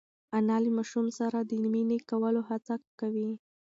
[0.37, 3.31] انا له ماشوم سره د مینې کولو هڅه کوي.